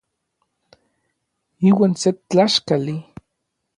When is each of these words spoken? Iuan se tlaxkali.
Iuan 1.69 1.93
se 2.01 2.09
tlaxkali. 2.29 2.97